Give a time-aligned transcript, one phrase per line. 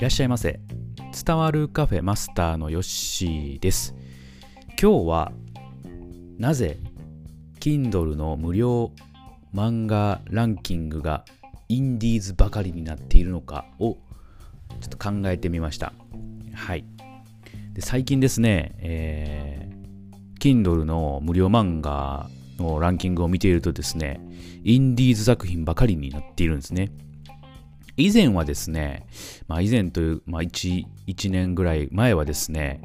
[0.00, 0.58] いらっしゃいませ。
[1.26, 3.94] 伝わるカフェマスターのヨッシーです。
[4.80, 5.32] 今日は
[6.38, 6.78] なぜ
[7.60, 8.92] Kindle の無料
[9.54, 11.26] 漫画ランキングが
[11.68, 13.98] インディーズばかりになっているのかを
[14.80, 15.92] ちょっと考えてみました。
[16.54, 16.86] はい。
[17.74, 24.18] で最近ですね、えー、Kindle の無料漫画のランキングを見ているとですね
[24.64, 26.90] インディーズ作品ばかりになっているんですね。
[27.96, 29.06] 以前はですね、
[29.48, 32.80] まあ、以前という、まあ1、1年ぐらい前はですね、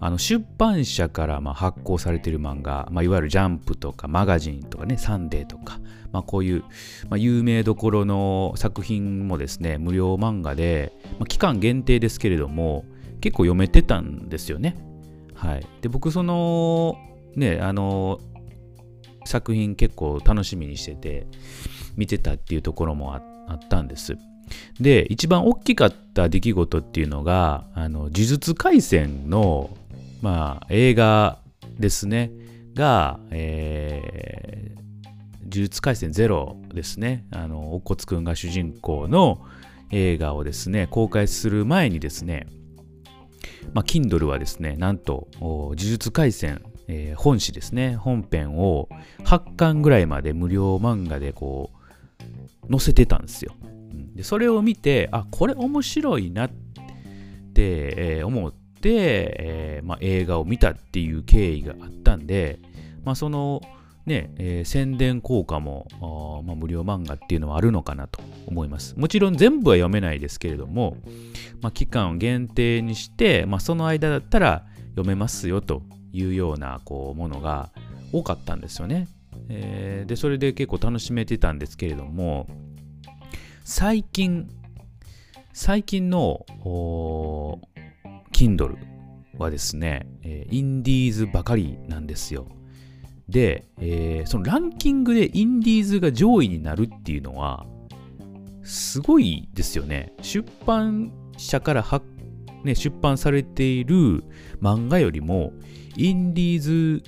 [0.00, 5.78] あの出版社からま発行されている漫画、まあ、いわゆるジャンプとかマガジンとかね、サンデーとか、
[6.12, 6.64] まあ、こういう、
[7.08, 12.84] ま有名どころの作品もですね、無料漫画で、ま期間限定ですけれども、
[13.20, 14.76] 結構読めてたんですよね。
[15.34, 15.66] はい。
[15.80, 16.96] で、僕、その、
[17.34, 18.20] ね、あの、
[19.24, 21.26] 作品結構楽しみにしてて、
[21.96, 23.18] 見てたっていうところもあ
[23.54, 24.16] ったんです。
[24.80, 29.76] で、一番大きかった出来事っていうのが、あの、呪術廻戦の、
[30.22, 31.38] まあ、映画
[31.78, 32.30] ですね、
[32.74, 34.74] が、えー、
[35.42, 39.40] 呪術廻戦ゼロですね、あの、おっこつくんが主人公の
[39.90, 42.46] 映画をですね、公開する前にですね、
[43.72, 48.88] まあ、Kindle はですね、なんと、呪術廻戦、えー、本誌ですね、本編を
[49.24, 53.54] 8巻ぐらいまで無料漫画でこう、載せてたんですよ。
[54.14, 56.54] でそれを見てあこれ面白いなって、
[57.56, 62.58] えー、思って、えーまあ、映画を見たっていう経緯があったんで、
[63.04, 63.60] まあ、その
[64.06, 65.88] ね、えー、宣伝効果も、
[66.44, 68.94] まあ、無料漫画っていうのはあるのかなと思います。
[68.98, 70.98] もちろん全部は読めないですけれども、
[71.62, 77.70] まあ、期間を限定にして、まあ、その間だったら読めますよというようなこうものが
[78.12, 79.08] 多かったんですよね。
[79.48, 82.46] えー、で、それで結構楽しめてたんですけれども、
[83.66, 84.50] 最近、
[85.54, 86.44] 最近の
[88.30, 88.76] Kindle
[89.38, 90.06] はですね、
[90.50, 92.46] インディーズばかりなんですよ。
[93.26, 97.64] で、えー、そのランキングでインディーズが上位になるっていうのは、
[98.62, 100.12] すごいですよね。
[100.20, 102.02] 出版社からは、
[102.64, 104.24] ね、出版されている
[104.60, 105.54] 漫画よりも、
[105.96, 107.02] インディーズ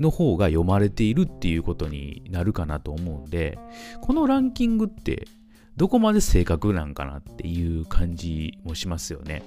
[0.00, 3.58] の方が読まれているっていうことになるかなと思うんで、
[4.00, 5.28] このランキングって
[5.76, 9.42] どこまで正確なんかなっていう感じもしますよね。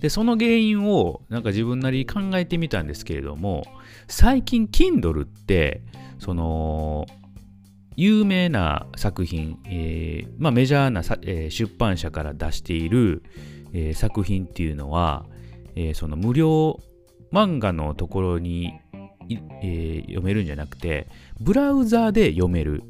[0.00, 3.64] で、その原因をなんか自分なり考えてみたんですけれども、
[4.06, 5.82] 最近 Kindle って、
[6.18, 7.06] その、
[7.96, 13.22] 有名な作品、えー、まあ、メジャーな、えー、出版社から出している、
[13.72, 15.26] えー、作品っていうのは、
[15.76, 16.80] えその無料
[17.32, 18.74] 漫画のところに
[19.28, 21.08] えー、読めるんじゃなくて、
[21.40, 22.82] ブラウザーで読める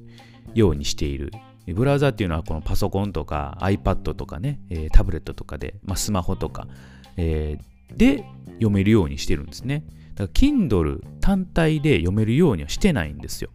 [0.54, 1.32] ようにしている。
[1.66, 6.68] ブラウザーっていうのはこのパソコンとか iPad とかね、えー、タブレットとかで、まあ、スマホとか、
[7.16, 8.24] えー、で
[8.54, 9.84] 読めるようにしてるんですね。
[10.14, 13.50] だから Kindle 単体で読めるようにはしてないんですよ。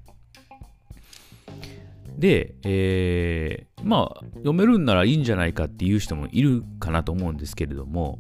[2.18, 8.20] で、えー、まあ読めるんならいいんじゃないかっていう人もいるかなと思うんですけれども、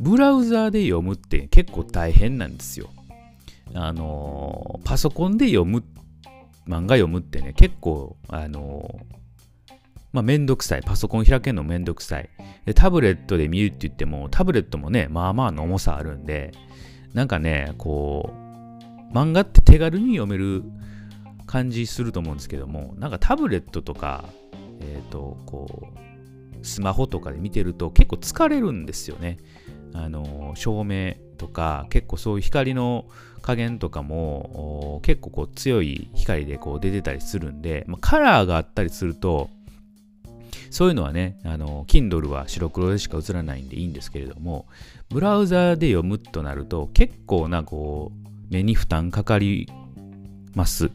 [0.00, 2.90] ブラウザーで読むって結構大変なんですよ。
[3.72, 5.82] あのパソコンで読む、
[6.68, 9.00] 漫画読むってね、結構、あの
[10.14, 10.82] まあ、めんどくさい。
[10.82, 12.30] パソコン開けるのめんどくさい。
[12.66, 16.52] で、タブレットで見るって言っても、タブレットもね、まあまあの重さあるんで、
[17.14, 20.62] なんかね、こう、漫画って手軽に読める
[21.46, 24.24] 感じすると思うんですけども、なんかタブレットとか、
[24.80, 29.38] えっ、ー、と、こう、スマホとかで見てると結構疲れるんですよね。
[29.94, 33.06] あの、照明とか、結構そういう光の
[33.42, 39.50] 加減とかも結構こう強い光でこう出てたりするんで、まあ、カラーがあったりすると
[40.74, 44.66] そういうのはね、あの、Kindle は白黒でしか映らないんでいいんですけれども、
[45.08, 49.68] ブラウザーで読むとなると結構なこう目に負担かかり
[50.54, 50.90] ます。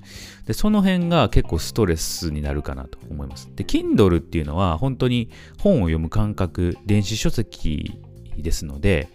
[0.45, 3.49] で、その辺が結構ストレスになるかなと思います。
[3.55, 8.01] で、Kindle っていうのは本当に本を読む感覚、電子書籍
[8.37, 9.07] ですので、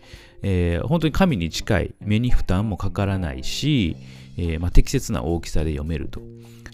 [0.47, 3.97] えー、本当に紙に近い、目に負担もかからないし、
[4.37, 6.21] えー、まあ、適切な大きさで読めると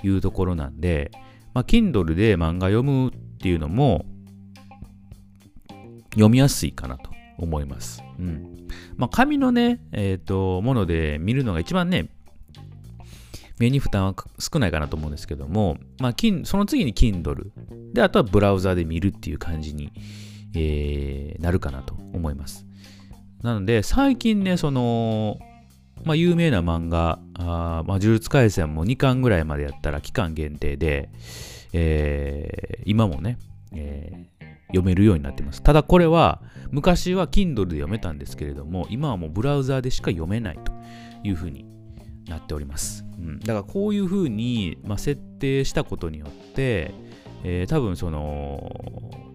[0.02, 1.12] いうところなんで、
[1.54, 4.04] まあ、Kindle で漫画読むっていうのも
[6.14, 8.02] 読みやすいかなと思います。
[8.18, 8.66] うん。
[8.96, 12.08] まあ、紙のね、えっ、ー、と、もので見るのが一番ね、
[13.60, 17.50] 目に負担は少ないかなと思うんですけども、まあ、その次に Kindle。
[17.92, 19.92] で、あとはブラウザで見るっていう感じに、
[20.56, 22.66] えー、なるかなと思います。
[23.42, 25.38] なので、最近ね、その、
[26.04, 31.10] まあ、有名な漫画、あまあ、呪術廻戦も2巻ぐらいまでやったら期間限定で、
[31.72, 33.38] えー、今もね、
[33.74, 35.62] えー、読めるようになってます。
[35.62, 36.40] ただこれは
[36.70, 40.72] 昔は Kindle で読めたんですけれども、今はもうブラウザーでしか読めないと
[41.22, 41.66] いうふうに
[42.28, 43.04] なっております。
[43.18, 46.94] うん、だからこういうふうに、まあ、設定したことによって、
[47.44, 49.29] えー、多分その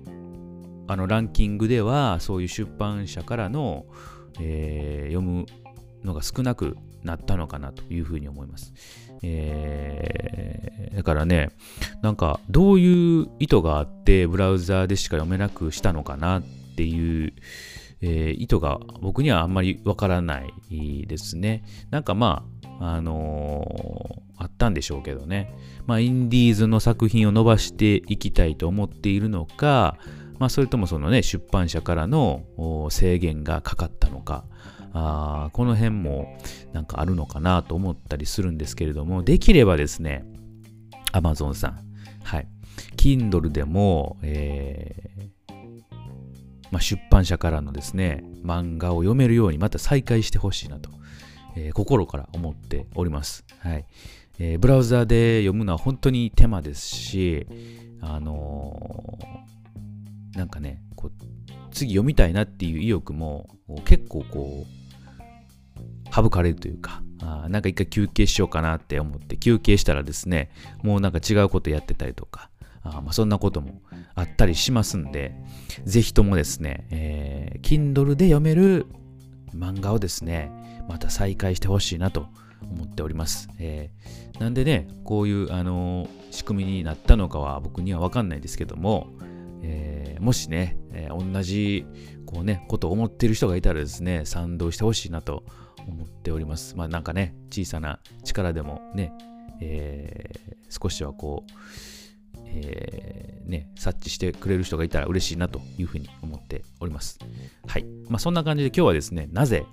[0.87, 3.85] あのランキングではそういう出版社からの、
[4.39, 5.45] えー、読む
[6.03, 8.73] のが少なくなったのかなというふうに思います。
[9.23, 11.49] えー、だからね、
[12.01, 16.43] なんかどういう意図があってブラウザーでしか読めなくしたのかなっ
[16.75, 17.33] ていう、
[18.01, 21.63] えー、意図が僕にはあんまりわからないですね。
[21.89, 22.45] なんかま
[22.79, 25.53] あ、あのー、あったんでしょうけどね。
[25.85, 29.97] まあ、インディーズの作品を伸ばしていきたいと思っているのか、
[30.39, 32.43] まあ、それともそのね、出版社からの
[32.89, 34.45] 制限がかかったのか、
[34.93, 36.37] あこの辺も
[36.71, 40.25] なんかあるのかなと思ったりするんですけれども、できればですね、
[41.13, 41.79] Amazon さん、
[42.23, 42.47] はい、
[42.95, 45.25] Kindle でも、えー
[46.71, 50.89] まあ、出版社からのですね、漫画を読めるようにまた再開してほしいなと、
[51.55, 53.45] えー、心から思っております。
[53.59, 53.85] はい
[54.39, 57.47] えー、ブラウザで読むのは本当に手間ですし、
[58.01, 59.54] あのー、
[60.35, 61.11] なんかね、こう
[61.71, 63.49] 次読みたいなっていう意欲も
[63.85, 70.51] 結構こう省かれるというか、あなんか一回休憩しようかなって思って休憩したらですね、
[70.83, 72.49] もうなんか違うことやってたりとか、
[72.83, 73.81] あまあ、そんなことも
[74.13, 75.35] あったりしますんで、
[75.85, 78.85] ぜひともですね、えー、Kindle で読める
[79.55, 80.51] 漫画をですね、
[80.87, 82.27] また再開してほしいなと
[82.61, 83.49] 思っております。
[83.59, 89.07] えー、なんでね、こういう、あのー、仕組みになったのかは僕にはわかんないですけども、
[89.63, 91.85] えー、もしね、えー、同じ
[92.25, 95.43] こうね、ことを思っている人がいたらですね、賛同してほしいなと
[95.87, 96.75] 思っております。
[96.75, 99.13] まあなんかね、小さな力でもね、
[99.61, 101.51] えー、少しはこう、
[102.47, 107.19] えー、ね、察知してくれる人がいたら嬉しいなというふうに思っております。
[107.67, 107.85] はい。
[108.09, 109.65] まあそんな感じで今日はですね、なぜ、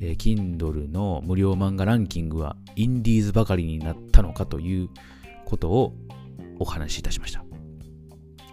[0.00, 4.88] えー、Kindle の無料漫画ランキングはインディーズばかりになったのかという
[5.44, 5.94] ことを
[6.58, 7.49] お話しいたしました。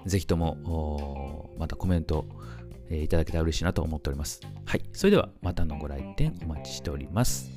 [0.08, 2.26] ぜひとも、またコメント、
[2.90, 4.42] えいただけたら嬉しいなと思っております。
[4.66, 4.84] はい。
[4.94, 7.52] それではまたのご来店お待ちしております。